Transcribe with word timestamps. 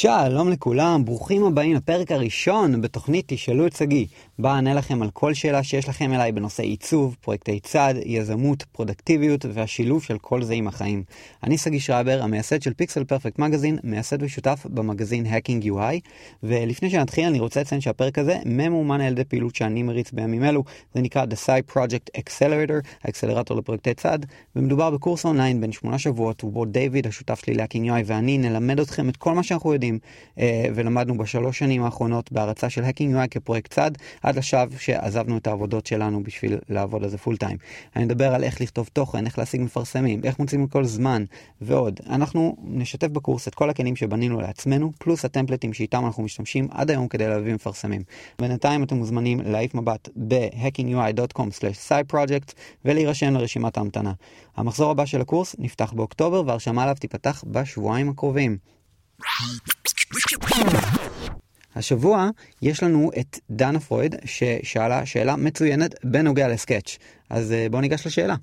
שלום 0.00 0.50
לכולם, 0.50 1.04
ברוכים 1.04 1.44
הבאים 1.44 1.76
לפרק 1.76 2.12
הראשון 2.12 2.80
בתוכנית 2.80 3.24
תשאלו 3.28 3.66
את 3.66 3.76
שגיא, 3.76 4.06
בה 4.38 4.54
אענה 4.54 4.74
לכם 4.74 5.02
על 5.02 5.10
כל 5.10 5.34
שאלה 5.34 5.62
שיש 5.62 5.88
לכם 5.88 6.12
אליי 6.12 6.32
בנושא 6.32 6.62
עיצוב, 6.62 7.16
פרויקטי 7.20 7.60
צד, 7.60 7.94
יזמות, 8.04 8.62
פרודקטיביות 8.62 9.44
והשילוב 9.52 10.02
של 10.02 10.18
כל 10.18 10.42
זה 10.42 10.54
עם 10.54 10.68
החיים. 10.68 11.02
אני 11.42 11.58
שגיא 11.58 11.80
שרייבר, 11.80 12.22
המייסד 12.22 12.62
של 12.62 12.74
Pixel 12.74 13.04
Perfect 13.04 13.38
Magazine, 13.38 13.78
מייסד 13.84 14.22
ושותף 14.22 14.66
במגזין 14.70 15.26
Hacking 15.26 15.64
UI, 15.64 16.08
ולפני 16.42 16.90
שנתחיל 16.90 17.24
אני 17.24 17.40
רוצה 17.40 17.60
לציין 17.60 17.80
שהפרק 17.80 18.18
הזה 18.18 18.38
ממומן 18.46 19.00
על 19.00 19.12
ידי 19.12 19.24
פעילות 19.24 19.54
שאני 19.54 19.82
מריץ 19.82 20.12
בימים 20.12 20.44
אלו, 20.44 20.64
זה 20.94 21.00
נקרא 21.00 21.24
The 21.24 21.46
Side 21.46 21.72
Project 21.72 22.20
Accelerator, 22.20 22.88
האקסלרטור 23.04 23.56
לפרויקטי 23.56 23.94
צד, 23.94 24.18
ומדובר 24.56 24.90
בקורס 24.90 25.24
אונליין 25.24 25.60
בן 25.60 25.72
שמונה 25.72 25.98
שבועות, 25.98 26.44
ובו 26.44 26.64
דיוויד, 26.64 27.06
השותף 27.06 27.40
שלי 27.44 27.54
ל-Hacking 27.54 27.90
UI 27.90 28.02
ואני 28.04 28.38
נלמד 28.38 28.80
אתכם 28.80 29.08
את 29.08 29.16
כל 29.16 29.34
מה 29.34 29.42
שאנחנו 29.42 29.72
יודעים 29.72 29.87
אה, 30.38 30.64
ולמדנו 30.74 31.18
בשלוש 31.18 31.58
שנים 31.58 31.82
האחרונות 31.82 32.32
בהרצה 32.32 32.70
של 32.70 32.84
Hacking 32.84 33.14
UI 33.14 33.28
כפרויקט 33.30 33.72
צד, 33.72 33.90
עד 34.22 34.36
לשלב 34.36 34.76
שעזבנו 34.78 35.36
את 35.36 35.46
העבודות 35.46 35.86
שלנו 35.86 36.22
בשביל 36.22 36.58
לעבוד 36.68 37.04
על 37.04 37.10
זה 37.10 37.18
פול 37.18 37.36
טיים. 37.36 37.56
אני 37.96 38.04
מדבר 38.04 38.34
על 38.34 38.44
איך 38.44 38.60
לכתוב 38.60 38.88
תוכן, 38.92 39.26
איך 39.26 39.38
להשיג 39.38 39.60
מפרסמים, 39.60 40.20
איך 40.24 40.38
מוצאים 40.38 40.66
כל 40.66 40.84
זמן 40.84 41.24
ועוד. 41.60 42.00
אנחנו 42.08 42.56
נשתף 42.64 43.08
בקורס 43.08 43.48
את 43.48 43.54
כל 43.54 43.70
הכלים 43.70 43.96
שבנינו 43.96 44.40
לעצמנו, 44.40 44.92
פלוס 44.98 45.24
הטמפלטים 45.24 45.72
שאיתם 45.72 46.06
אנחנו 46.06 46.22
משתמשים 46.22 46.68
עד 46.70 46.90
היום 46.90 47.08
כדי 47.08 47.28
להביא 47.28 47.54
מפרסמים. 47.54 48.02
בינתיים 48.38 48.82
אתם 48.82 48.96
מוזמנים 48.96 49.40
להעיף 49.40 49.74
מבט 49.74 50.08
ב-hackingui.com/sciproject 50.28 52.52
ולהירשם 52.84 53.34
לרשימת 53.34 53.76
ההמתנה. 53.76 54.12
המחזור 54.56 54.90
הבא 54.90 55.04
של 55.04 55.20
הקורס 55.20 55.56
נפתח 55.58 55.92
באוקטובר 55.92 56.42
וההרשמה 56.46 56.82
עליו 56.82 56.94
תיפתח 56.94 57.44
בשבועיים 57.46 58.08
הקרובים. 58.08 58.58
השבוע 61.76 62.28
יש 62.62 62.82
לנו 62.82 63.10
את 63.20 63.38
דנה 63.50 63.80
פרויד 63.80 64.14
ששאלה 64.24 65.06
שאלה 65.06 65.36
מצוינת 65.36 65.94
בנוגע 66.04 66.48
לסקאץ'. 66.48 66.98
אז 67.30 67.52
אה, 67.52 67.66
בואו 67.70 67.80
ניגש 67.80 68.06
לשאלה. 68.06 68.34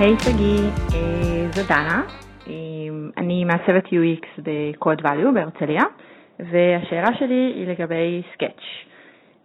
היי 0.00 0.16
שגיא, 0.20 0.70
אה, 0.94 1.50
זו 1.54 1.62
דנה. 1.68 2.02
אה, 2.48 2.52
אני 3.16 3.44
מעצבת 3.44 3.86
UX 3.86 4.42
בקוד 4.42 5.00
value 5.00 5.34
בהרצליה, 5.34 5.82
והשאלה 6.38 7.08
שלי 7.18 7.52
היא 7.56 7.66
לגבי 7.66 8.22
סקאץ'. 8.34 8.91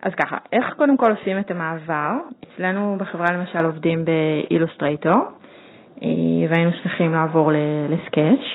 אז 0.04 0.12
ככה, 0.14 0.38
איך 0.54 0.74
קודם 0.78 0.98
כל 0.98 1.12
עושים 1.12 1.40
את 1.40 1.52
המעבר? 1.52 2.12
אצלנו 2.44 2.96
בחברה 3.00 3.28
למשל 3.34 3.66
עובדים 3.66 4.06
באילוסטרייטור, 4.06 5.22
אה, 6.04 6.08
והיינו 6.50 6.72
שמחים 6.84 7.12
לעבור 7.12 7.52
לסקאץ'. 7.90 8.46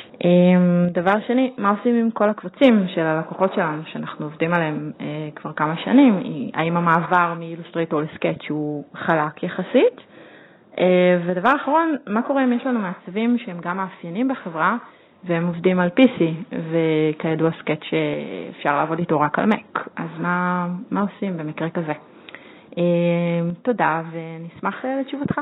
דבר 0.92 1.12
שני, 1.26 1.52
מה 1.58 1.70
עושים 1.70 1.94
עם 1.94 2.10
כל 2.10 2.28
הקבצים 2.28 2.84
של 2.94 3.00
הלקוחות 3.00 3.54
שלנו 3.54 3.82
שאנחנו 3.92 4.26
עובדים 4.26 4.52
עליהם 4.54 4.92
כבר 5.34 5.52
כמה 5.52 5.76
שנים? 5.84 6.20
האם 6.54 6.76
המעבר 6.76 7.34
מאילוסטרייטור 7.38 8.00
לסקאץ' 8.00 8.50
הוא 8.50 8.84
חלק 8.94 9.42
יחסית? 9.42 10.00
אה, 10.78 11.18
ודבר 11.26 11.56
אחרון, 11.56 11.96
מה 12.06 12.22
קורה 12.22 12.44
אם 12.44 12.52
יש 12.52 12.66
לנו 12.66 12.78
מעצבים 12.78 13.38
שהם 13.38 13.60
גם 13.60 13.76
מאפיינים 13.76 14.28
בחברה 14.28 14.76
והם 15.24 15.46
עובדים 15.46 15.80
על 15.80 15.88
PC, 15.88 16.22
וכידוע 16.50 17.50
סקאץ' 17.60 17.84
אפשר 17.90 18.76
לעבוד 18.76 18.98
איתו 18.98 19.20
רק 19.20 19.38
על 19.38 19.52
Mac, 19.52 19.80
אז 19.96 20.08
מה, 20.18 20.66
מה 20.90 21.00
עושים 21.00 21.36
במקרה 21.36 21.70
כזה? 21.70 21.92
אה, 22.78 23.50
תודה 23.62 24.02
ונשמח 24.12 24.74
אה, 24.84 25.00
לתשובתך. 25.00 25.38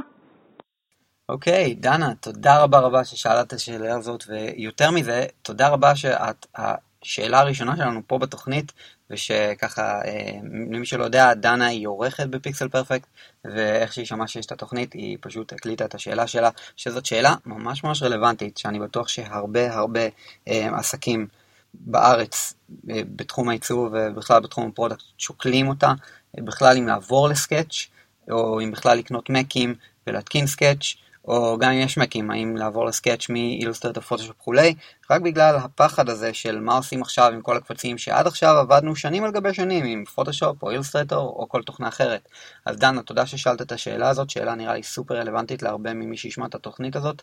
אוקיי, 1.29 1.75
okay, 1.79 1.83
דנה, 1.83 2.15
תודה 2.15 2.63
רבה 2.63 2.79
רבה 2.79 3.05
ששאלת 3.05 3.47
את 3.47 3.53
השאלה 3.53 3.95
הזאת, 3.95 4.25
ויותר 4.29 4.91
מזה, 4.91 5.25
תודה 5.43 5.69
רבה 5.69 5.97
שאת 5.97 6.47
השאלה 6.57 7.41
הראשונה 7.41 7.77
שלנו 7.77 8.01
פה 8.07 8.19
בתוכנית 8.19 8.73
ושככה, 9.11 10.01
אה, 10.05 10.33
למי 10.71 10.87
שלא 10.87 11.05
יודע, 11.05 11.35
דנה 11.35 11.67
היא 11.67 11.87
עורכת 11.89 12.27
בפיקסל 12.27 12.69
פרפקט, 12.69 13.09
ואיך 13.45 13.93
שהיא 13.93 14.07
שמעה 14.07 14.29
שיש 14.29 14.47
את 14.47 14.53
התוכנית, 14.53 14.93
היא 14.93 15.19
פשוט 15.21 15.53
הקליטה 15.53 15.85
את 15.85 15.95
השאלה 15.95 16.27
שלה, 16.27 16.51
שזאת 16.77 17.07
שאלה 17.07 17.35
ממש 17.47 17.85
ממש 17.85 18.03
רלוונטית, 18.03 18.59
שאני 18.59 18.79
בטוח 18.79 19.09
שהרבה 19.09 19.75
הרבה 19.75 20.01
אה, 20.49 20.79
עסקים 20.79 21.27
בארץ, 21.75 22.55
אה, 22.91 23.01
בתחום 23.17 23.49
העיצוב 23.49 23.89
ובכלל 23.93 24.41
בתחום 24.41 24.69
ה 24.69 24.72
product, 24.72 25.03
שוקלים 25.19 25.69
אותה, 25.69 25.93
בכלל 26.37 26.77
אם 26.77 26.87
לעבור 26.87 27.29
לסקאץ', 27.29 27.87
או 28.31 28.61
אם 28.61 28.71
בכלל 28.71 28.99
לקנות 28.99 29.31
מקים 29.31 29.75
ולהתקין 30.07 30.47
סקאץ'. 30.47 30.95
או 31.25 31.59
גם 31.59 31.71
אם 31.71 31.79
יש 31.79 31.99
מקים, 31.99 32.31
האם 32.31 32.57
לעבור 32.57 32.87
לסקאץ' 32.87 33.29
מאילוסטרטור 33.29 34.03
פוטושופ 34.03 34.37
וכולי, 34.41 34.75
רק 35.11 35.21
בגלל 35.21 35.57
הפחד 35.57 36.09
הזה 36.09 36.35
של 36.35 36.61
מה 36.61 36.77
עושים 36.77 37.03
עכשיו 37.03 37.33
עם 37.33 37.41
כל 37.41 37.57
הקבצים 37.57 37.99
שעד 37.99 38.27
עכשיו 38.27 38.57
עבדנו 38.57 38.97
שנים 38.97 39.25
על 39.25 39.31
גבי 39.31 39.55
שנים 39.55 39.85
עם 39.85 40.05
פוטושופ 40.05 40.63
או 40.63 40.71
אילוסטרטור 40.71 41.37
או 41.39 41.49
כל 41.49 41.63
תוכנה 41.63 41.89
אחרת. 41.89 42.29
אז 42.67 42.77
דנה, 42.77 43.03
תודה 43.03 43.27
ששאלת 43.27 43.63
את 43.63 43.73
השאלה 43.73 44.09
הזאת, 44.09 44.31
שאלה 44.31 44.55
נראה 44.55 44.75
לי 44.75 44.83
סופר 44.83 45.15
רלוונטית 45.15 45.63
להרבה 45.63 45.95
ממי 45.95 46.17
שישמע 46.17 46.47
את 46.47 46.55
התוכנית 46.55 46.97
הזאת. 46.97 47.23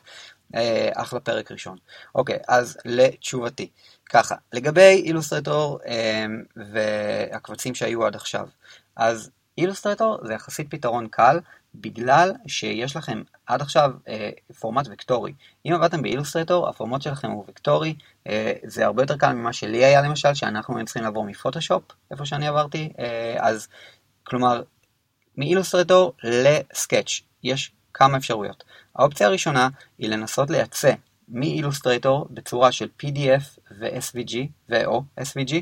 אה, 0.56 0.90
אחלה 0.94 1.20
פרק 1.20 1.52
ראשון. 1.52 1.78
אוקיי, 2.16 2.38
אז 2.48 2.78
לתשובתי. 2.86 3.70
ככה, 4.10 4.36
לגבי 4.54 5.02
אילוסטרטור 5.06 5.80
אה, 5.88 6.26
והקבצים 6.56 7.76
שהיו 7.76 8.06
עד 8.06 8.16
עכשיו, 8.16 8.48
אז 8.96 9.30
אילוסטרטור 9.58 10.18
זה 10.24 10.34
יחסית 10.34 10.68
פתרון 10.70 11.08
קל, 11.08 11.40
בגלל 11.76 12.34
שיש 12.48 12.96
לכם 12.96 13.22
עד 13.46 13.62
עכשיו 13.62 13.92
אה, 14.08 14.30
פורמט 14.60 14.88
וקטורי. 14.92 15.34
אם 15.66 15.74
עבדתם 15.74 16.02
באילוסטרטור, 16.02 16.70
הפורמט 16.70 17.02
שלכם 17.02 17.32
הוא 17.32 17.46
וקטורי, 17.48 17.96
אה, 18.28 18.54
זה 18.64 18.86
הרבה 18.86 19.04
יותר 19.04 19.18
קל 19.18 19.34
ממה 19.34 19.54
שלי 19.54 19.86
היה 19.86 20.02
למשל, 20.02 20.34
שאנחנו 20.34 20.76
היינו 20.76 20.86
צריכים 20.86 21.04
לעבור 21.04 21.24
מפוטושופ, 21.24 21.84
איפה 22.12 22.26
שאני 22.26 22.48
עברתי, 22.48 22.94
אה, 23.00 23.36
אז 23.40 23.68
כלומר, 24.24 24.64
מאילוסטרטור 25.38 26.14
לסקאץ', 26.24 27.22
יש 27.44 27.72
כמה 27.94 28.18
אפשרויות. 28.18 28.64
האופציה 28.96 29.28
הראשונה 29.28 29.70
היא 29.98 30.10
לנסות 30.10 30.50
לייצא 30.50 30.92
מאילוסטרטור 31.28 32.28
בצורה 32.30 32.72
של 32.72 32.88
PDF 33.04 33.60
ו-SVG, 33.80 34.36
ו/או 34.70 35.04
SVG, 35.20 35.54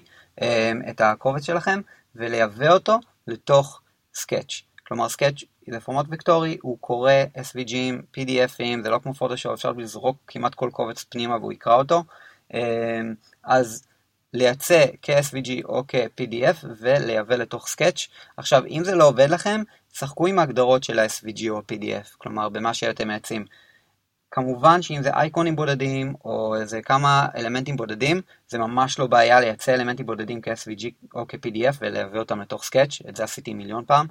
אה, 0.42 0.72
את 0.90 1.02
הקובץ 1.02 1.46
שלכם, 1.46 1.82
ולייבא 2.16 2.74
אותו 2.74 3.00
לתוך 3.28 3.82
סקאץ'. 4.14 4.62
כלומר 4.88 5.10
סקאץ' 5.10 5.44
זה 5.72 5.80
פורמט 5.80 6.06
וקטורי, 6.12 6.58
הוא 6.62 6.78
קורא 6.82 7.12
SVGים, 7.38 8.18
PDFים, 8.18 8.84
זה 8.84 8.90
לא 8.90 9.00
כמו 9.04 9.14
פוטושופ, 9.14 9.54
אפשר 9.54 9.72
לזרוק 9.72 10.18
כמעט 10.28 10.56
כל 10.56 10.70
קובץ 10.74 11.04
פנימה 11.04 11.38
והוא 11.38 11.54
יקרא 11.54 11.76
אותו. 11.76 12.04
אמ, 12.54 13.14
אז 13.44 13.84
לייצא 14.34 14.86
כ-SVG 15.02 15.50
או 15.66 15.84
כ-PDF 15.88 16.66
ולייבא 16.80 17.36
לתוך 17.36 17.68
סקאץ'. 17.68 18.08
עכשיו, 18.38 18.64
אם 18.66 18.82
זה 18.84 18.96
לא 18.96 19.08
עובד 19.08 19.30
לכם, 19.30 19.62
שחקו 19.94 20.28
עם 20.28 20.40
ההגדרות 20.40 20.84
של 20.84 21.00
ה-SVG 21.00 21.50
או 21.50 21.58
ה-PDF, 21.58 22.16
כלומר 22.18 22.50
במה 22.50 22.74
שאתם 22.74 23.08
מייצאים. 23.08 23.46
כמובן 24.32 24.82
שאם 24.82 25.04
זה 25.04 25.14
אייקונים 25.14 25.56
בודדים 25.56 26.14
או 26.26 26.56
איזה 26.56 26.82
כמה 26.82 27.28
אלמנטים 27.36 27.78
בודדים, 27.78 28.22
זה 28.48 28.58
ממש 28.58 29.00
לא 29.00 29.08
בעיה 29.08 29.40
לייצא 29.40 29.74
אלמנטים 29.74 30.06
בודדים 30.06 30.42
כ-SVG 30.42 30.86
או 31.16 31.26
כ-PDF 31.28 31.76
ולהביא 31.80 32.20
אותם 32.20 32.42
לתוך 32.42 32.64
סקאץ', 32.64 33.02
את 33.10 33.16
זה 33.16 33.24
עשיתי 33.24 33.54
מיליון 33.54 33.86
פעם. 33.86 34.08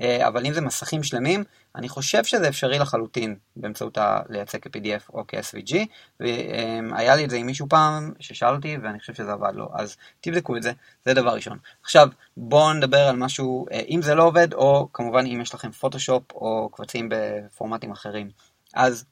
אה, 0.00 0.28
אבל 0.28 0.46
אם 0.46 0.52
זה 0.52 0.60
מסכים 0.60 1.02
שלמים, 1.02 1.44
אני 1.76 1.88
חושב 1.88 2.24
שזה 2.24 2.48
אפשרי 2.48 2.78
לחלוטין 2.78 3.36
באמצעות 3.56 3.98
ה... 3.98 4.20
לייצא 4.28 4.58
כ-PDF 4.58 5.12
או 5.14 5.24
כ-SVG, 5.28 5.76
והיה 6.20 7.16
לי 7.16 7.24
את 7.24 7.30
זה 7.30 7.36
עם 7.36 7.46
מישהו 7.46 7.68
פעם 7.68 8.12
ששאל 8.20 8.54
אותי 8.54 8.76
ואני 8.82 9.00
חושב 9.00 9.14
שזה 9.14 9.32
עבד 9.32 9.54
לו, 9.54 9.68
אז 9.72 9.96
תבדקו 10.20 10.56
את 10.56 10.62
זה, 10.62 10.72
זה 11.04 11.14
דבר 11.14 11.34
ראשון. 11.34 11.58
עכשיו 11.82 12.08
בואו 12.36 12.72
נדבר 12.72 13.00
על 13.00 13.16
משהו, 13.16 13.66
אה, 13.72 13.80
אם 13.88 14.02
זה 14.02 14.14
לא 14.14 14.22
עובד, 14.22 14.52
או 14.52 14.88
כמובן 14.92 15.26
אם 15.26 15.40
יש 15.40 15.54
לכם 15.54 15.70
פוטושופ 15.70 16.32
או 16.32 16.68
קבצים 16.72 17.08
בפורמטים 17.10 17.92
אחרים. 17.92 18.30
אז 18.74 19.04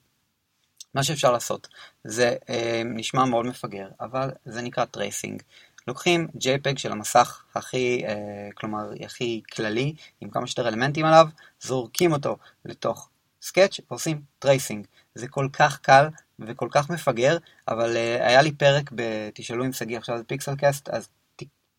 מה 0.95 1.03
שאפשר 1.03 1.33
לעשות, 1.33 1.69
זה 2.05 2.37
אה, 2.49 2.83
נשמע 2.85 3.25
מאוד 3.25 3.47
מפגר, 3.47 3.89
אבל 4.01 4.31
זה 4.45 4.63
נקרא 4.63 4.85
tracing. 4.85 5.43
לוקחים 5.89 6.29
JPEG 6.37 6.79
של 6.79 6.93
המסך 6.93 7.45
הכי, 7.55 8.05
אה, 8.07 8.49
כלומר, 8.55 8.91
הכי 9.05 9.43
כללי, 9.53 9.95
עם 10.21 10.31
כמה 10.31 10.47
שיותר 10.47 10.69
אלמנטים 10.69 11.05
עליו, 11.05 11.27
זורקים 11.61 12.13
אותו 12.13 12.37
לתוך 12.65 13.09
סקאץ' 13.43 13.81
ועושים 13.91 14.23
tracing. 14.39 14.87
זה 15.15 15.29
כל 15.29 15.49
כך 15.53 15.79
קל 15.79 16.09
וכל 16.39 16.69
כך 16.71 16.91
מפגר, 16.91 17.37
אבל 17.69 17.97
אה, 17.97 18.29
היה 18.29 18.43
לי 18.43 18.53
פרק 18.53 18.91
ב"תשאלו 18.95 19.65
עם 19.65 19.73
שגיא", 19.73 19.99
עכשיו 19.99 20.19
זה 20.19 20.25
Pixel 20.25 20.57
Cast, 20.57 20.89
אז 20.89 21.09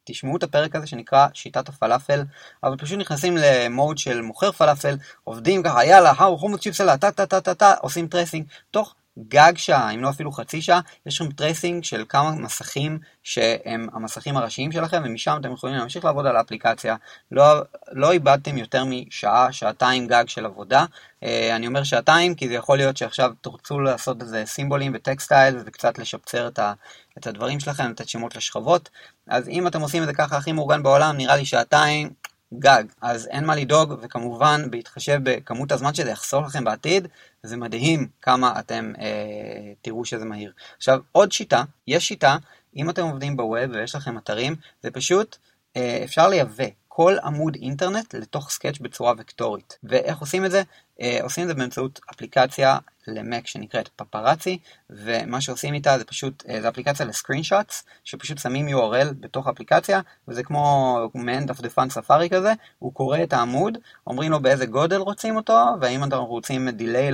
תשמעו 0.05 0.37
את 0.37 0.43
הפרק 0.43 0.75
הזה 0.75 0.87
שנקרא 0.87 1.27
שיטת 1.33 1.69
הפלאפל, 1.69 2.23
אבל 2.63 2.77
פשוט 2.77 2.99
נכנסים 2.99 3.37
למוד 3.37 3.97
של 3.97 4.21
מוכר 4.21 4.51
פלאפל, 4.51 4.97
עובדים 5.23 5.63
ככה, 5.63 5.85
יאללה, 5.85 6.13
האו 6.17 6.37
חומוס 6.37 6.61
צ'יפס 6.61 6.83
סלט, 6.83 6.97
טה 6.97 7.11
טה 7.11 7.25
טה 7.25 7.41
טה 7.41 7.55
טה, 7.55 7.73
עושים 7.81 8.07
tracing, 8.07 8.45
תוך 8.71 8.95
גג 9.19 9.53
שעה, 9.55 9.91
אם 9.91 10.01
לא 10.01 10.09
אפילו 10.09 10.31
חצי 10.31 10.61
שעה, 10.61 10.79
יש 11.05 11.21
לכם 11.21 11.31
tracing 11.31 11.83
של 11.83 12.05
כמה 12.09 12.31
מסכים 12.31 12.99
שהם 13.23 13.87
המסכים 13.93 14.37
הראשיים 14.37 14.71
שלכם, 14.71 15.01
ומשם 15.05 15.37
אתם 15.41 15.51
יכולים 15.53 15.75
להמשיך 15.75 16.05
לעבוד 16.05 16.25
על 16.25 16.35
האפליקציה. 16.35 16.95
לא, 17.31 17.43
לא 17.91 18.11
איבדתם 18.11 18.57
יותר 18.57 18.83
משעה, 18.85 19.51
שעתיים 19.51 20.07
גג 20.07 20.23
של 20.27 20.45
עבודה. 20.45 20.85
אה, 21.23 21.55
אני 21.55 21.67
אומר 21.67 21.83
שעתיים, 21.83 22.35
כי 22.35 22.47
זה 22.47 22.53
יכול 22.53 22.77
להיות 22.77 22.97
שעכשיו 22.97 23.31
תרצו 23.41 23.79
לעשות 23.79 24.21
איזה 24.21 24.43
סימבולים 24.45 24.91
וטקסטייל, 24.95 25.55
וקצת 25.65 25.99
לשפצר 25.99 26.47
את, 26.47 26.59
ה, 26.59 26.73
את 27.17 27.27
הדברים 27.27 27.59
שלכם, 27.59 27.91
לתת 27.91 28.09
שמות 28.09 28.35
לשכבות. 28.35 28.89
אז 29.27 29.49
אם 29.49 29.67
אתם 29.67 29.81
עושים 29.81 30.03
את 30.03 30.07
זה 30.07 30.13
ככה 30.13 30.37
הכי 30.37 30.51
מאורגן 30.51 30.83
בעולם, 30.83 31.17
נראה 31.17 31.35
לי 31.35 31.45
שעתיים, 31.45 32.09
גג. 32.53 32.83
אז 33.01 33.27
אין 33.27 33.45
מה 33.45 33.55
לדאוג, 33.55 33.93
וכמובן, 34.01 34.71
בהתחשב 34.71 35.19
בכמות 35.23 35.71
הזמן 35.71 35.93
שזה 35.93 36.09
יחסוך 36.09 36.45
לכם 36.45 36.63
בעתיד, 36.63 37.07
זה 37.43 37.57
מדהים 37.57 38.07
כמה 38.21 38.59
אתם 38.59 38.93
אה, 38.99 39.73
תראו 39.81 40.05
שזה 40.05 40.25
מהיר. 40.25 40.51
עכשיו, 40.77 40.99
עוד 41.11 41.31
שיטה, 41.31 41.63
יש 41.87 42.07
שיטה, 42.07 42.37
אם 42.75 42.89
אתם 42.89 43.03
עובדים 43.03 43.37
בווב 43.37 43.71
ויש 43.71 43.95
לכם 43.95 44.17
אתרים, 44.17 44.55
זה 44.83 44.91
פשוט, 44.91 45.37
אה, 45.77 46.01
אפשר 46.03 46.27
לייבא 46.27 46.65
כל 46.95 47.15
עמוד 47.23 47.55
אינטרנט 47.61 48.13
לתוך 48.13 48.49
Sketch 48.49 48.79
בצורה 48.79 49.13
וקטורית. 49.17 49.77
ואיך 49.83 50.17
עושים 50.17 50.45
את 50.45 50.51
זה? 50.51 50.63
אה, 51.01 51.19
עושים 51.23 51.43
את 51.43 51.47
זה 51.47 51.53
באמצעות 51.53 51.99
אפליקציה 52.11 52.77
למק 53.07 53.47
שנקראת 53.47 53.87
Paparazzi, 53.95 54.59
ומה 54.89 55.41
שעושים 55.41 55.73
איתה 55.73 55.97
זה 55.97 56.05
פשוט, 56.05 56.43
אה, 56.49 56.61
זה 56.61 56.69
אפליקציה 56.69 57.05
ל 57.05 57.43
screenshots, 57.43 57.83
שפשוט 58.03 58.37
שמים 58.37 58.67
URL 58.67 59.13
בתוך 59.19 59.47
האפליקציה, 59.47 60.01
וזה 60.27 60.43
כמו 60.43 60.97
מעין 61.13 61.45
דפדפן 61.45 61.89
ספארי 61.89 62.29
כזה, 62.29 62.53
הוא 62.79 62.93
קורא 62.93 63.23
את 63.23 63.33
העמוד, 63.33 63.77
אומרים 64.07 64.31
לו 64.31 64.39
באיזה 64.39 64.65
גודל 64.65 64.97
רוצים 64.97 65.35
אותו, 65.35 65.65
והאם 65.81 66.03
אתם 66.03 66.17
רוצים 66.17 66.69
delay, 66.69 67.09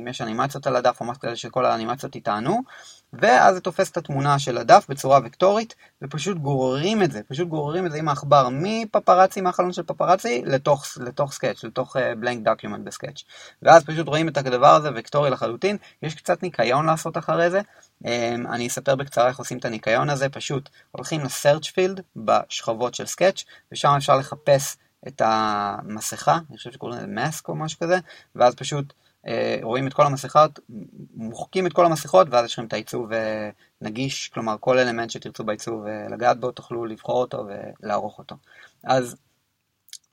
אם 0.00 0.08
יש 0.08 0.20
אנימציות 0.20 0.66
על 0.66 0.76
הדף 0.76 1.00
או 1.00 1.06
משהו 1.06 1.22
כזה 1.22 1.36
שכל 1.36 1.64
האנימציות 1.64 2.16
יטענו, 2.16 2.60
ואז 3.12 3.54
זה 3.54 3.60
תופס 3.60 3.90
את 3.90 3.96
התמונה 3.96 4.38
של 4.38 4.58
הדף 4.58 4.86
בצורה 4.88 5.20
וקטורית, 5.24 5.74
ופשוט 6.02 6.38
גוררים 6.38 7.02
את 7.02 7.12
זה, 7.12 7.20
פשוט 7.28 7.48
גוררים 7.48 7.86
את 7.86 7.90
זה 7.90 7.98
עם 7.98 8.08
העכבר 8.08 8.48
מ 8.52 8.60
Paparazzi, 8.60 9.40
מהחלון 9.40 9.72
של 9.72 9.82
Paparazzi, 9.82 10.42
לתוך, 10.46 10.86
לתוך 11.00 11.32
Sketch, 11.32 11.64
לתוך 11.64 11.96
blank 12.20 12.44
document 12.44 12.84
ב 12.84 12.89
Sketch. 12.89 13.22
ואז 13.62 13.84
פשוט 13.84 14.08
רואים 14.08 14.28
את 14.28 14.36
הדבר 14.36 14.74
הזה 14.74 14.90
וקטורי 14.96 15.30
לחלוטין, 15.30 15.76
יש 16.02 16.14
קצת 16.14 16.42
ניקיון 16.42 16.86
לעשות 16.86 17.18
אחרי 17.18 17.50
זה. 17.50 17.60
Um, 18.04 18.08
אני 18.50 18.66
אספר 18.66 18.94
בקצרה 18.94 19.28
איך 19.28 19.38
עושים 19.38 19.58
את 19.58 19.64
הניקיון 19.64 20.10
הזה, 20.10 20.28
פשוט 20.28 20.68
הולכים 20.90 21.20
ל-search 21.20 21.66
field 21.66 22.00
בשכבות 22.16 22.94
של 22.94 23.06
Sketch, 23.06 23.44
ושם 23.72 23.94
אפשר 23.96 24.16
לחפש 24.16 24.76
את 25.08 25.22
המסכה, 25.24 26.38
אני 26.50 26.56
חושב 26.56 26.72
שקוראים 26.72 26.98
לזה 26.98 27.06
mask 27.06 27.48
או 27.48 27.54
משהו 27.54 27.78
כזה, 27.78 27.98
ואז 28.36 28.54
פשוט 28.54 28.92
רואים 29.62 29.86
את 29.86 29.94
כל 29.94 30.06
המסכות, 30.06 30.58
מוחקים 31.14 31.66
את 31.66 31.72
כל 31.72 31.86
המסכות 31.86 32.26
ואז 32.30 32.44
יש 32.44 32.52
לכם 32.52 32.64
את 32.64 32.72
העיצוב 32.72 33.12
אה, 33.12 33.50
נגיש, 33.80 34.28
כלומר 34.28 34.56
כל 34.60 34.78
אלמנט 34.78 35.10
שתרצו 35.10 35.44
בעיצוב 35.44 35.86
אה, 35.86 36.06
לגעת 36.10 36.40
בו 36.40 36.50
תוכלו 36.50 36.86
לבחור 36.86 37.20
אותו 37.20 37.46
ולערוך 37.82 38.18
אותו. 38.18 38.36
אז 38.84 39.16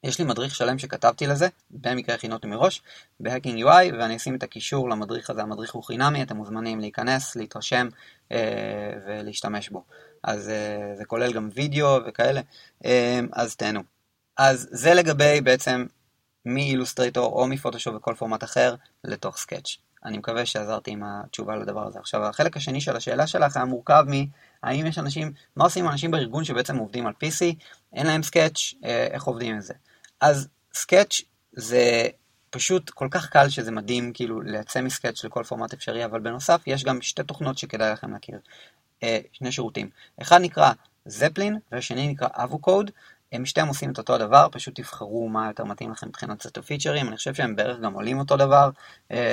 יש 0.06 0.20
לי 0.20 0.26
מדריך 0.26 0.56
שלם 0.56 0.80
שכתבתי 0.80 1.28
לזה, 1.28 1.48
במקרה 1.72 2.16
הכינותי 2.16 2.48
מראש, 2.48 2.82
בהאקינג 3.20 3.64
UI, 3.66 3.94
ואני 4.00 4.16
אשים 4.16 4.36
את 4.36 4.44
הקישור 4.44 4.90
למדריך 4.90 5.30
הזה, 5.30 5.42
המדריך 5.42 5.74
הוא 5.74 5.84
חינמי, 5.84 6.24
אתם 6.24 6.38
מוזמנים 6.38 6.80
להיכנס, 6.80 7.36
להתרשם 7.36 7.88
אה, 8.32 8.94
ולהשתמש 9.06 9.70
בו. 9.70 9.84
אז 10.24 10.50
אה, 10.50 10.96
זה 10.98 11.06
כולל 11.06 11.34
גם 11.34 11.50
וידאו 11.54 11.98
וכאלה, 12.08 12.42
אה, 12.86 13.20
אז 13.34 13.56
תהנו. 13.56 13.82
אז 14.38 14.68
זה 14.72 14.94
לגבי 14.94 15.42
בעצם 15.42 15.86
מ 16.46 16.53
Illustrator 16.53 17.26
או 17.26 17.48
מפוטושופ 17.48 17.96
וכל 17.96 18.16
פורמט 18.18 18.44
אחר 18.44 18.76
לתוך 19.04 19.38
Sketch. 19.38 19.78
אני 20.06 20.18
מקווה 20.18 20.46
שעזרתי 20.46 20.92
עם 20.92 21.04
התשובה 21.04 21.56
לדבר 21.56 21.88
הזה. 21.88 22.00
עכשיו, 22.00 22.26
החלק 22.26 22.58
השני 22.58 22.82
של 22.82 22.96
השאלה 22.96 23.28
שלך 23.28 23.58
היה 23.58 23.66
מורכב 23.66 24.06
מהאם 24.64 24.86
יש 24.86 24.98
אנשים, 24.98 25.32
מה 25.56 25.64
עושים 25.64 25.88
אנשים 25.88 26.12
בארגון 26.12 26.44
שבעצם 26.44 26.78
עובדים 26.78 27.08
על 27.08 27.14
PC, 27.24 27.56
אין 27.94 28.08
להם 28.08 28.24
Sketch, 28.24 28.74
אה, 28.86 29.08
איך 29.12 29.24
עובדים 29.24 29.56
עם 29.56 29.62
זה. 29.62 29.74
אז 30.22 30.48
Sketch 30.74 31.22
זה 31.54 32.08
פשוט 32.50 32.90
כל 32.90 33.08
כך 33.12 33.30
קל 33.30 33.50
שזה 33.50 33.72
מדהים 33.72 34.14
כאילו 34.14 34.42
לייצא 34.42 34.82
מ 34.82 34.88
Sketch 34.88 35.24
לכל 35.24 35.44
פורמט 35.44 35.74
אפשרי, 35.74 36.06
אבל 36.06 36.20
בנוסף 36.20 36.62
יש 36.68 36.84
גם 36.84 37.02
שתי 37.02 37.24
תוכנות 37.24 37.58
שכדאי 37.58 37.92
לכם 37.92 38.14
להכיר. 38.14 38.40
אה, 39.04 39.20
שני 39.32 39.52
שירותים. 39.52 39.90
אחד 40.22 40.42
נקרא 40.42 40.72
Zeplin 41.06 41.60
והשני 41.72 42.08
נקרא 42.08 42.28
Avocode. 42.34 42.92
הם 43.32 43.46
שתיהם 43.46 43.68
עושים 43.68 43.92
את 43.92 43.98
אותו 43.98 44.16
הדבר, 44.16 44.48
פשוט 44.52 44.76
תבחרו 44.76 45.30
מה 45.30 45.48
יותר 45.48 45.64
מתאים 45.64 45.92
לכם 45.92 46.08
מבחינת 46.08 46.42
סט 46.42 46.58
הפיצ'רים, 46.58 47.08
אני 47.08 47.18
חושב 47.18 47.34
שהם 47.34 47.56
בערך 47.56 47.80
גם 47.80 47.94
עולים 47.94 48.20
אותו 48.20 48.38
דבר. 48.38 48.70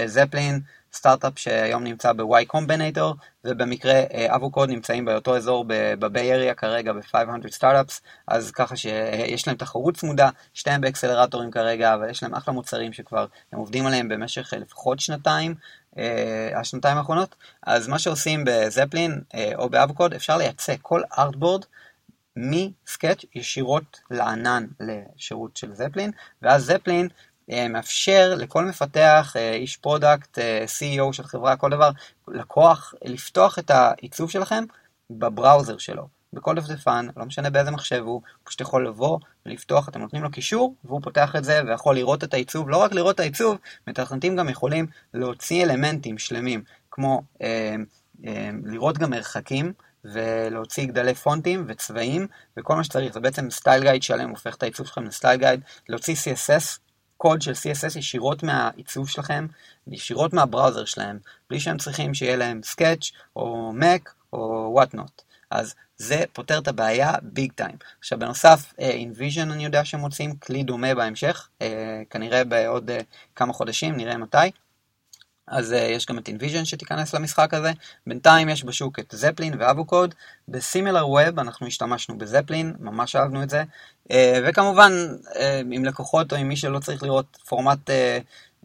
זפלין, 0.07 0.61
uh, 0.65 0.97
סטארט-אפ 0.97 1.39
שהיום 1.39 1.85
נמצא 1.85 2.13
ב-Y 2.13 2.57
Combinator, 2.57 3.15
ובמקרה 3.45 4.03
אבוקוד 4.29 4.69
uh, 4.69 4.73
נמצאים 4.73 5.05
באותו 5.05 5.37
אזור 5.37 5.65
ב-Bay 5.99 6.53
Area 6.53 6.55
כרגע 6.55 6.93
ב-500 6.93 7.51
סטארט-אפס, 7.51 8.01
אז 8.29 8.51
ככה 8.51 8.77
שיש 8.77 9.47
להם 9.49 9.57
תחרות 9.57 9.97
צמודה, 9.97 10.29
שתיהם 10.55 10.81
באקסלרטורים 10.81 11.51
כרגע, 11.51 11.95
אבל 11.95 12.11
יש 12.11 12.23
להם 12.23 12.35
אחלה 12.35 12.55
מוצרים 12.55 12.93
שכבר 12.93 13.27
הם 13.53 13.59
עובדים 13.59 13.87
עליהם 13.87 14.09
במשך 14.09 14.53
לפחות 14.61 15.01
שנתיים. 15.01 15.55
Uh, 15.95 15.99
השנתיים 16.57 16.99
האחרונות, 16.99 17.35
אז 17.63 17.89
מה 17.89 17.99
שעושים 17.99 18.45
בזפלין 18.47 19.21
uh, 19.33 19.37
או 19.55 19.69
באבוקוד, 19.69 20.15
אפשר 20.15 20.37
לייצא 20.37 20.75
כל 20.83 21.03
ארטבורד 21.19 21.65
מ 22.37 22.49
Sketch 22.49 23.25
ישירות 23.35 24.01
לענן 24.11 24.67
לשירות 24.81 25.57
של 25.57 25.75
Zeplin, 25.75 26.11
ואז 26.43 26.65
Zeplin 26.65 27.09
אה, 27.51 27.69
מאפשר 27.69 28.35
לכל 28.37 28.65
מפתח, 28.65 29.33
אה, 29.37 29.55
איש 29.55 29.77
product, 29.77 30.39
אה, 30.39 30.65
CEO 30.65 31.13
של 31.13 31.23
חברה, 31.23 31.57
כל 31.57 31.71
דבר, 31.71 31.91
לקוח, 32.29 32.95
לפתוח 33.05 33.59
את 33.59 33.71
העיצוב 33.71 34.31
שלכם 34.31 34.65
ב 35.11 35.19
browser 35.19 35.79
שלו. 35.79 36.09
בכל 36.33 36.55
דפדפן, 36.55 37.07
לא 37.17 37.25
משנה 37.25 37.51
באיזה 37.51 37.71
מחשב 37.71 38.03
הוא 38.05 38.23
פשוט 38.45 38.61
יכול 38.61 38.87
לבוא 38.87 39.19
ולפתוח, 39.47 39.89
אתם 39.89 40.01
נותנים 40.01 40.23
לו 40.23 40.31
קישור, 40.31 40.75
והוא 40.85 41.01
פותח 41.03 41.37
את 41.37 41.45
זה 41.45 41.61
ויכול 41.67 41.95
לראות 41.95 42.25
את 42.25 42.35
העיצוב. 42.35 42.69
לא 42.69 42.77
רק 42.77 42.93
לראות 42.93 43.15
את 43.15 43.21
העיצוב, 43.21 43.59
מתכנתים 43.87 44.37
גם 44.37 44.49
יכולים 44.49 44.87
להוציא 45.15 45.65
אלמנטים 45.65 46.19
שלמים, 46.19 46.63
כמו 46.91 47.23
אה, 47.43 47.75
אה, 48.27 48.51
לראות 48.65 48.99
גם 48.99 49.11
מרחקים. 49.11 49.73
ולהוציא 50.05 50.87
גדלי 50.87 51.15
פונטים 51.15 51.65
וצבעים 51.69 52.27
וכל 52.57 52.75
מה 52.77 52.85
שצריך, 52.85 53.15
זה 53.15 53.21
בעצם 53.21 53.51
style 53.51 53.83
guide 53.83 54.03
שלם, 54.03 54.31
הופך 54.31 54.55
את 54.55 54.63
העיצוב 54.63 54.87
שלכם 54.87 55.05
ל 55.05 55.11
style 55.11 55.39
guide, 55.39 55.61
להוציא 55.89 56.15
CSS, 56.15 56.79
קוד 57.17 57.43
של 57.43 57.53
CSS 57.53 57.99
ישירות 57.99 58.43
מהעיצוב 58.43 59.09
שלכם, 59.09 59.47
ישירות 59.87 60.33
מה 60.33 60.44
browser 60.44 60.85
שלהם, 60.85 61.19
בלי 61.51 61.61
שהם 61.61 61.79
צריכים 61.79 62.15
שיהיה 62.15 62.37
להם 62.37 62.61
Sketch 62.63 63.11
או 63.37 63.73
Mac 63.81 64.11
או 64.33 64.75
what 64.81 64.97
not. 64.97 65.23
אז 65.51 65.75
זה 65.97 66.25
פותר 66.33 66.59
את 66.59 66.69
הבעיה 66.69 67.13
big 67.23 67.53
time. 67.53 67.77
עכשיו 67.99 68.19
בנוסף, 68.19 68.73
uh, 68.73 68.81
InVision 68.81 69.53
אני 69.53 69.65
יודע 69.65 69.85
שהם 69.85 70.01
מוציאים 70.01 70.37
כלי 70.37 70.63
דומה 70.63 70.95
בהמשך, 70.95 71.49
uh, 71.59 71.65
כנראה 72.11 72.45
בעוד 72.45 72.91
uh, 72.91 73.03
כמה 73.37 73.53
חודשים, 73.53 73.97
נראה 73.97 74.17
מתי. 74.17 74.39
אז 75.47 75.73
uh, 75.73 75.77
יש 75.77 76.07
גם 76.07 76.19
את 76.19 76.29
InVision 76.29 76.65
שתיכנס 76.65 77.15
למשחק 77.15 77.55
הזה. 77.55 77.71
בינתיים 78.07 78.49
יש 78.49 78.65
בשוק 78.65 78.99
את 78.99 79.15
Zeplin 79.17 79.55
ו 79.59 79.65
Avocode. 79.65 80.15
ב 80.49 81.09
SimilarWeb 81.09 81.39
אנחנו 81.39 81.67
השתמשנו 81.67 82.19
ב 82.19 82.26
Zeplin, 82.26 82.75
ממש 82.81 83.17
אהבנו 83.17 83.43
את 83.43 83.51
זה. 83.51 83.63
Uh, 84.09 84.13
וכמובן, 84.45 84.93
uh, 85.25 85.39
עם 85.71 85.85
לקוחות 85.85 86.33
או 86.33 86.37
עם 86.37 86.49
מי 86.49 86.57
שלא 86.57 86.79
צריך 86.79 87.03
לראות 87.03 87.39
פורמט 87.49 87.91
uh, 87.91 87.93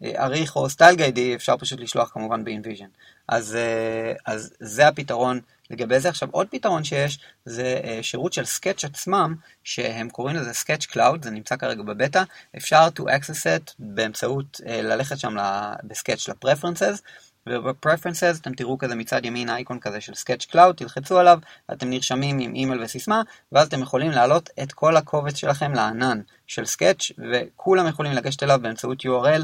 עריך 0.04 0.56
או 0.56 0.70
style 0.70 0.96
guide 0.96 1.23
י, 1.23 1.34
אפשר 1.34 1.56
פשוט 1.56 1.80
לשלוח 1.80 2.10
כמובן 2.12 2.44
ב-InVision. 2.44 2.88
אז, 3.28 3.56
uh, 3.56 4.20
אז 4.26 4.52
זה 4.60 4.88
הפתרון. 4.88 5.40
לגבי 5.70 6.00
זה 6.00 6.08
עכשיו 6.08 6.28
עוד 6.32 6.46
פתרון 6.50 6.84
שיש 6.84 7.18
זה 7.44 7.80
uh, 7.82 8.02
שירות 8.02 8.32
של 8.32 8.44
Sketch 8.44 8.84
עצמם 8.84 9.34
שהם 9.64 10.08
קוראים 10.08 10.36
לזה 10.36 10.52
Sketch 10.52 10.86
Cloud 10.86 11.24
זה 11.24 11.30
נמצא 11.30 11.56
כרגע 11.56 11.82
בבטא. 11.82 12.22
אפשר 12.56 12.88
to 12.98 13.02
access 13.02 13.42
it 13.42 13.74
באמצעות 13.78 14.60
uh, 14.64 14.68
ללכת 14.68 15.18
שם 15.18 15.36
ב 15.84 15.90
Sketch 15.90 16.28
ל-preferences 16.28 17.02
וב-preferences 17.48 18.40
אתם 18.40 18.54
תראו 18.54 18.78
כזה 18.78 18.94
מצד 18.94 19.24
ימין 19.24 19.50
אייקון 19.50 19.80
כזה 19.80 20.00
של 20.00 20.14
Sketch 20.14 20.44
Cloud 20.44 20.76
תלחצו 20.76 21.18
עליו 21.18 21.38
אתם 21.72 21.90
נרשמים 21.90 22.38
עם 22.38 22.54
אימייל 22.54 22.82
וסיסמה 22.82 23.22
ואז 23.52 23.66
אתם 23.66 23.82
יכולים 23.82 24.10
להעלות 24.10 24.50
את 24.62 24.72
כל 24.72 24.96
הקובץ 24.96 25.36
שלכם 25.36 25.72
לענן 25.72 26.20
של 26.46 26.64
Sketch 26.64 27.12
וכולם 27.32 27.88
יכולים 27.88 28.12
לגשת 28.12 28.42
אליו 28.42 28.58
באמצעות 28.62 29.00
URL 29.00 29.26
אה, 29.26 29.42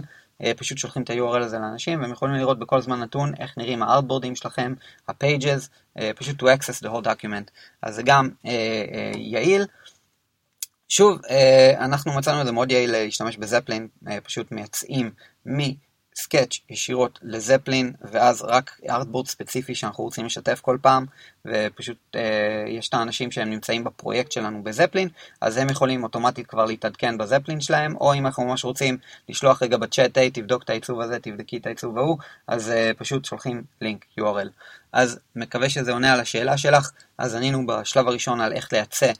פשוט 0.56 0.78
שולחים 0.78 1.02
את 1.02 1.10
ה-URL 1.10 1.42
הזה 1.42 1.58
לאנשים, 1.58 2.00
והם 2.00 2.12
יכולים 2.12 2.34
לראות 2.34 2.58
בכל 2.58 2.80
זמן 2.80 3.00
נתון 3.00 3.32
איך 3.38 3.58
נראים 3.58 3.82
הארטבורדים 3.82 4.36
שלכם, 4.36 4.74
ה-pages, 5.08 5.68
אה, 5.98 6.10
פשוט 6.16 6.42
to 6.42 6.46
access 6.46 6.86
the 6.86 6.88
whole 6.88 7.04
document. 7.04 7.50
אז 7.82 7.94
זה 7.94 8.02
גם 8.02 8.28
אה, 8.46 9.12
יעיל. 9.16 9.66
שוב, 10.88 11.18
אנחנו 11.78 12.12
מצאנו 12.12 12.40
את 12.40 12.46
זה 12.46 12.52
מאוד 12.52 12.70
יעיל 12.70 12.92
להשתמש 12.92 13.36
בזפלין, 13.36 13.88
פשוט 14.24 14.52
מייצאים 14.52 15.10
סקאץ' 16.16 16.60
ישירות 16.70 17.18
לזפלין, 17.22 17.92
ואז 18.02 18.42
רק 18.42 18.80
ארטבורד 18.90 19.26
ספציפי 19.26 19.74
שאנחנו 19.74 20.04
רוצים 20.04 20.26
לשתף 20.26 20.60
כל 20.60 20.78
פעם, 20.82 21.06
ופשוט 21.44 21.96
אה, 22.14 22.64
יש 22.68 22.88
את 22.88 22.94
האנשים 22.94 23.30
שהם 23.30 23.50
נמצאים 23.50 23.84
בפרויקט 23.84 24.32
שלנו 24.32 24.62
בזפלין, 24.62 25.08
אז 25.40 25.56
הם 25.56 25.70
יכולים 25.70 26.02
אוטומטית 26.02 26.46
כבר 26.46 26.64
להתעדכן 26.64 27.18
בזפלין 27.18 27.60
שלהם, 27.60 27.96
או 27.96 28.14
אם 28.14 28.26
אנחנו 28.26 28.44
ממש 28.44 28.64
רוצים 28.64 28.98
לשלוח 29.28 29.62
רגע 29.62 29.76
בצ'אט, 29.76 30.18
היי, 30.18 30.30
תבדוק 30.30 30.62
את 30.62 30.70
העיצוב 30.70 31.00
הזה, 31.00 31.18
תבדקי 31.18 31.56
את 31.56 31.66
העיצוב 31.66 31.98
ההוא, 31.98 32.18
אז 32.46 32.70
אה, 32.70 32.90
פשוט 32.98 33.24
שולחים 33.24 33.62
לינק 33.80 34.04
URL. 34.20 34.48
אז 34.92 35.18
מקווה 35.36 35.68
שזה 35.68 35.92
עונה 35.92 36.12
על 36.12 36.20
השאלה 36.20 36.58
שלך, 36.58 36.90
אז 37.18 37.34
ענינו 37.34 37.66
בשלב 37.66 38.08
הראשון 38.08 38.40
על 38.40 38.52
איך 38.52 38.72
לייצא 38.72 39.12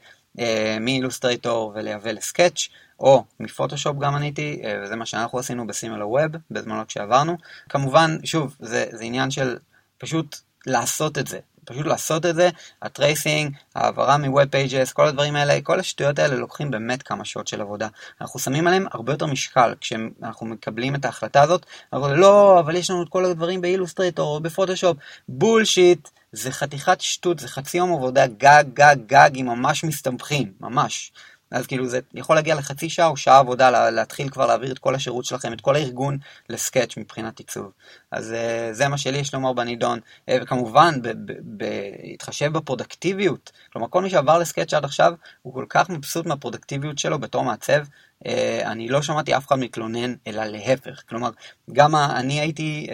מ 0.79 0.87
Illustrator 0.87 1.71
ולייבא 1.75 2.11
ל 2.11 2.18
Sketch. 2.18 2.67
או 2.99 3.23
מפוטושופ 3.39 3.97
גם 3.99 4.15
עניתי, 4.15 4.61
אה, 4.63 4.79
וזה 4.83 4.95
מה 4.95 5.05
שאנחנו 5.05 5.39
עשינו 5.39 5.67
ב 5.67 6.09
SimilarWeb 6.09 6.31
בזמנו 6.51 6.87
כשעברנו. 6.87 7.37
כמובן, 7.69 8.17
שוב, 8.23 8.55
זה, 8.59 8.85
זה 8.91 9.03
עניין 9.03 9.31
של 9.31 9.57
פשוט 9.97 10.37
לעשות 10.67 11.17
את 11.17 11.27
זה. 11.27 11.39
פשוט 11.65 11.85
לעשות 11.85 12.25
את 12.25 12.35
זה, 12.35 12.49
ה 12.81 12.89
tracing, 12.89 13.55
העברה 13.75 14.17
מ 14.17 14.24
web 14.24 14.45
pages, 14.45 14.93
כל 14.93 15.07
הדברים 15.07 15.35
האלה, 15.35 15.61
כל 15.63 15.79
השטויות 15.79 16.19
האלה 16.19 16.35
לוקחים 16.35 16.71
באמת 16.71 17.03
כמה 17.03 17.25
שעות 17.25 17.47
של 17.47 17.61
עבודה. 17.61 17.87
אנחנו 18.21 18.39
שמים 18.39 18.67
עליהם 18.67 18.85
הרבה 18.91 19.13
יותר 19.13 19.25
משקל 19.25 19.73
כשאנחנו 19.81 20.45
מקבלים 20.45 20.95
את 20.95 21.05
ההחלטה 21.05 21.41
הזאת, 21.41 21.65
אבל 21.93 22.15
לא, 22.15 22.59
אבל 22.59 22.75
יש 22.75 22.89
לנו 22.89 23.03
את 23.03 23.09
כל 23.09 23.25
הדברים 23.25 23.61
ב 23.61 23.67
Illustrator 23.67 24.35
או 24.35 24.39
בפוטושופ, 24.39 24.97
בולשיט, 25.29 26.09
זה 26.35 26.51
חתיכת 26.51 27.01
שטות, 27.01 27.39
זה 27.39 27.47
חצי 27.47 27.77
יום 27.77 27.93
עבודה 27.93 28.27
גג 28.27 28.63
גג 28.73 28.95
גג 29.07 29.29
אם 29.35 29.45
ממש 29.45 29.83
מסתבכים, 29.83 30.51
ממש. 30.59 31.11
אז 31.51 31.67
כאילו 31.67 31.87
זה 31.87 31.99
יכול 32.13 32.35
להגיע 32.35 32.55
לחצי 32.55 32.89
שעה 32.89 33.07
או 33.07 33.17
שעה 33.17 33.39
עבודה 33.39 33.89
להתחיל 33.89 34.29
כבר 34.29 34.45
להעביר 34.45 34.71
את 34.71 34.79
כל 34.79 34.95
השירות 34.95 35.25
שלכם, 35.25 35.53
את 35.53 35.61
כל 35.61 35.75
הארגון 35.75 36.17
לסקאץ' 36.49 36.97
מבחינת 36.97 37.39
עיצוב. 37.39 37.71
אז 38.11 38.31
uh, 38.31 38.73
זה 38.73 38.87
מה 38.87 38.97
שלי 38.97 39.17
יש 39.17 39.33
לומר 39.33 39.53
בנידון, 39.53 39.99
uh, 39.99 40.33
וכמובן 40.41 40.95
בהתחשב 41.41 42.53
בפרודקטיביות, 42.53 43.51
כלומר 43.73 43.87
כל 43.89 44.01
מי 44.01 44.09
שעבר 44.09 44.37
לסקאץ' 44.37 44.73
עד 44.73 44.85
עכשיו 44.85 45.13
הוא 45.41 45.53
כל 45.53 45.65
כך 45.69 45.89
מבסוט 45.89 46.25
מהפרודקטיביות 46.25 46.99
שלו 46.99 47.19
בתור 47.19 47.43
מעצב, 47.43 47.83
Uh, 48.23 48.27
אני 48.65 48.87
לא 48.87 49.01
שמעתי 49.01 49.37
אף 49.37 49.47
אחד 49.47 49.59
מתלונן, 49.59 50.13
אלא 50.27 50.43
להפך. 50.43 51.03
כלומר, 51.09 51.29
גם 51.73 51.95
אני 51.95 52.39
הייתי 52.39 52.87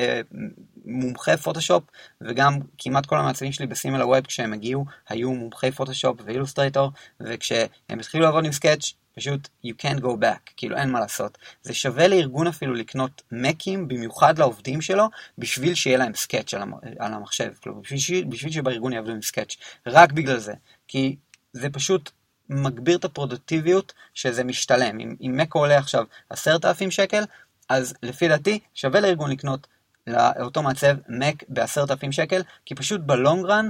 מומחה 0.85 1.37
פוטושופ, 1.37 1.83
וגם 2.21 2.59
כמעט 2.77 3.05
כל 3.05 3.17
המעצבים 3.17 3.51
שלי 3.51 3.67
ב 3.67 4.01
SimilarWeb 4.01 4.25
כשהם 4.25 4.53
הגיעו, 4.53 4.85
היו 5.09 5.33
מומחי 5.33 5.71
Photoshop 5.71 6.17
ו 6.25 6.30
Illustrator, 6.30 6.91
וכשהם 7.19 7.99
התחילו 7.99 8.23
לעבוד 8.23 8.45
עם 8.45 8.51
Sketch, 8.51 8.93
פשוט 9.15 9.47
you 9.65 9.69
can't 9.81 10.01
go 10.01 10.07
back, 10.21 10.51
כאילו 10.57 10.77
אין 10.77 10.91
מה 10.91 10.99
לעשות. 10.99 11.37
זה 11.61 11.73
שווה 11.73 12.07
לארגון 12.07 12.47
אפילו 12.47 12.73
לקנות 12.73 13.21
מקים, 13.31 13.87
במיוחד 13.87 14.39
לעובדים 14.39 14.81
שלו, 14.81 15.05
בשביל 15.37 15.75
שיהיה 15.75 15.97
להם 15.97 16.13
Sketch 16.15 16.53
על, 16.53 16.61
על 16.99 17.13
המחשב, 17.13 17.51
כלומר 17.63 17.79
בשביל, 17.79 18.25
בשביל 18.25 18.51
שבארגון 18.51 18.93
יעבדו 18.93 19.11
עם 19.11 19.21
Sketch, 19.21 19.55
רק 19.87 20.11
בגלל 20.11 20.37
זה. 20.37 20.53
כי 20.87 21.15
זה 21.53 21.69
פשוט 21.69 22.11
מגביר 22.49 22.97
את 22.97 23.05
הפרודוקטיביות 23.05 23.93
שזה 24.13 24.43
משתלם. 24.43 24.99
אם, 24.99 25.15
אם 25.21 25.37
מק 25.37 25.59
עולה 25.59 25.77
עכשיו 25.77 26.05
עשרת 26.29 26.65
אלפים 26.65 26.91
שקל, 26.91 27.23
אז 27.69 27.93
לפי 28.03 28.27
דעתי 28.27 28.59
שווה 28.73 28.99
לארגון 28.99 29.31
לקנות 29.31 29.67
לאותו 30.07 30.63
מעצב 30.63 30.95
מק 31.09 31.43
בעשרת 31.49 31.91
אלפים 31.91 32.11
שקל, 32.11 32.41
כי 32.65 32.75
פשוט 32.75 33.01
ב 33.01 33.09
long 33.09 33.39
run, 33.39 33.69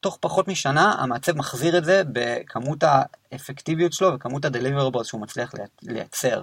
תוך 0.00 0.18
פחות 0.20 0.48
משנה, 0.48 0.92
המעצב 0.98 1.36
מחזיר 1.36 1.78
את 1.78 1.84
זה 1.84 2.02
בכמות 2.12 2.78
האפקטיביות 2.82 3.92
שלו 3.92 4.14
וכמות 4.14 4.44
ה-deliverables 4.44 5.04
שהוא 5.04 5.20
מצליח 5.20 5.54
לייצר. 5.82 6.42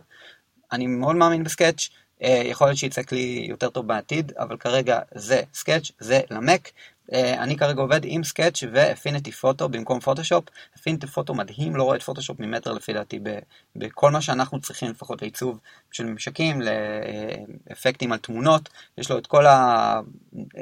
אני 0.72 0.88
מאוד 0.88 1.16
מאמין 1.16 1.44
ב 1.44 1.49
Sketch, 1.50 1.90
אה, 2.24 2.42
יכול 2.46 2.68
להיות 2.68 2.78
שיצא 2.78 3.04
כלי 3.04 3.46
יותר 3.50 3.70
טוב 3.70 3.88
בעתיד, 3.88 4.32
אבל 4.40 4.58
כרגע 4.58 5.00
זה 5.16 5.42
Sketch, 5.54 5.92
זה 6.00 6.22
למק, 6.32 6.72
אני 7.14 7.58
כרגע 7.58 7.82
עובד 7.82 8.02
עם 8.04 8.24
Sketch 8.24 8.64
ו 8.74 8.80
Affinity 8.80 9.32
Photo 9.32 9.70
במקום 9.70 10.00
Photoshop. 10.00 10.46
Affinity 10.78 11.08
Photo 11.08 11.34
מדהים, 11.34 11.76
לא 11.76 11.84
רואה 11.84 11.96
את 11.98 12.04
פוטושופ 12.04 12.40
ממטר 12.40 12.74
לפי 12.74 12.94
דעתי 12.94 13.20
בכל 13.76 14.12
מה 14.12 14.22
שאנחנו 14.22 14.62
צריכים, 14.62 14.92
לפחות 14.92 15.22
לעיצוב 15.22 15.60
של 15.92 16.06
ממשקים, 16.06 16.62
לאפקטים 17.70 18.12
על 18.12 18.18
תמונות. 18.18 18.70
יש 18.98 19.12
לו 19.12 19.18
את 19.18 19.28
כל, 19.28 19.46
ה... 19.46 20.00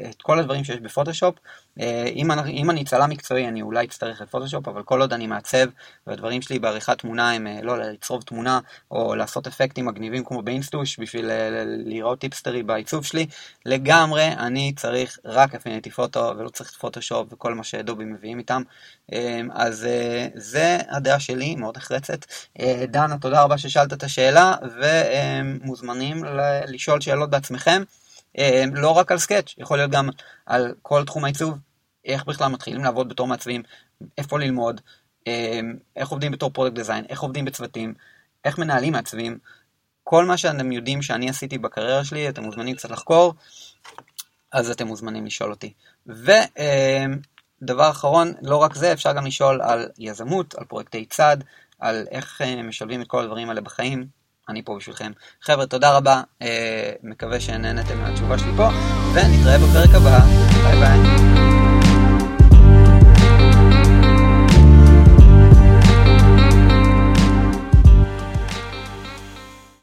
את 0.10 0.22
כל 0.22 0.40
הדברים 0.40 0.64
שיש 0.64 0.80
בפוטושופ. 0.80 1.36
אה, 1.80 2.06
אם 2.16 2.32
אני, 2.32 2.52
אם 2.52 2.70
אני 2.70 2.86
צלם 2.86 3.10
מקצועי 3.10 3.48
אני 3.48 3.62
אולי 3.62 3.86
אצטרך 3.86 4.22
את 4.22 4.30
פוטושופ, 4.30 4.68
אבל 4.68 4.84
כל 4.84 5.02
עוד 5.02 5.14
אני 5.14 5.28
מעצב 5.28 5.66
והדברים 6.08 6.42
שלי 6.42 6.60
בעריכת 6.60 6.98
תמונה 6.98 7.32
הם 7.32 7.48
אה, 7.48 7.60
לא 7.62 7.78
לצרוב 7.78 8.22
תמונה 8.24 8.60
או 8.92 9.16
לעשות 9.16 9.48
אפקטים 9.48 9.86
מגניבים 9.86 10.24
כמו 10.24 10.42
באינסטוש 10.42 11.00
בשביל 11.00 11.30
לראות 11.86 12.20
טיפסטרי 12.20 12.64
בעיצוב 12.64 13.06
שלי, 13.06 13.26
לגמרי 13.66 14.28
אני 14.28 14.74
צריך 14.76 15.20
רק 15.26 15.56
Affinity 15.56 15.90
Photo 15.90 16.34
ולא 16.38 16.50
צריך 16.50 16.72
פוטושופ 16.80 17.34
וכל 17.34 17.54
מה 17.54 17.64
ש 17.64 17.76
Adobe 17.76 18.06
מביאים 18.06 18.40
איתם. 18.40 18.62
אז 19.52 19.86
אה, 19.86 20.28
זה 20.36 20.78
הדעה 20.90 21.20
שלי, 21.20 21.56
מאוד 21.56 21.78
נחרצת. 21.78 22.26
אה, 22.60 22.86
דנה, 22.88 23.18
תודה 23.18 23.44
רבה 23.44 23.58
ששאלת 23.58 23.94
את 23.94 24.04
השאלה, 24.04 24.54
ומוזמנים 24.80 26.24
לשאול 26.68 27.02
שאלות 27.02 27.30
בעצמכם. 27.30 27.84
אמ, 28.38 28.76
לא 28.76 28.90
רק 28.90 29.12
על 29.12 29.18
Sketch, 29.18 29.56
יכול 29.58 29.78
להיות 29.78 29.92
גם 29.92 30.10
על 30.46 30.74
כל 30.82 31.06
תחום 31.06 31.24
העיצוב, 31.26 31.58
איך 32.06 32.26
בכלל 32.26 32.48
מתחילים 32.48 32.84
לעבוד 32.84 33.10
בתור 33.10 33.28
מעצבים, 33.28 33.64
איפה 34.18 34.40
ללמוד, 34.40 34.82
אמ, 35.28 35.76
איך 35.96 36.10
עובדים 36.10 36.32
בתור 36.32 36.50
product 36.50 36.76
design, 36.76 37.06
איך 37.10 37.22
עובדים 37.22 37.46
בצוותים, 37.46 37.94
איך 38.46 38.58
מנהלים 38.58 38.94
מעצבים. 38.94 39.38
כל 40.04 40.26
מה 40.26 40.38
שאתם 40.38 40.72
יודעים 40.72 41.02
שאני 41.02 41.30
עשיתי 41.30 41.58
בקריירה 41.58 42.04
שלי, 42.04 42.30
אתם 42.30 42.44
מוזמנים 42.44 42.76
קצת 42.76 42.92
לחקור, 42.92 43.34
אז 44.52 44.72
אתם 44.72 44.88
מוזמנים 44.88 45.26
לשאול 45.26 45.52
אותי. 45.52 45.74
ודבר 46.08 47.90
אחרון, 47.90 48.34
לא 48.42 48.58
רק 48.58 48.76
זה, 48.76 48.94
אפשר 48.94 49.14
גם 49.14 49.26
לשאול 49.26 49.62
על 49.62 49.90
יזמות, 49.98 50.56
על 50.56 50.66
פרויקטי 50.66 51.06
צד, 51.06 51.38
על 51.80 52.06
איך 52.12 52.42
אה, 52.42 52.64
משלבים 52.64 53.02
את 53.02 53.08
כל 53.08 53.24
הדברים 53.24 53.50
האלה 53.50 53.62
בחיים. 53.62 54.08
אני 54.50 54.62
פה 54.62 54.76
בשבילכם. 54.76 55.12
חבר'ה, 55.42 55.66
תודה 55.66 55.98
רבה, 55.98 56.22
אה, 56.42 56.92
מקווה 57.04 57.40
שנהנתם 57.40 57.98
מהתשובה 57.98 58.38
שלי 58.38 58.52
פה, 58.58 58.70
ונתראה 59.14 59.58
בפרק 59.58 59.90
הבא. 59.96 60.20
ביי 60.64 60.80
ביי. 60.80 61.63